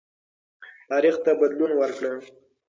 [0.89, 2.13] تاریخ ته بدلون ورکړه.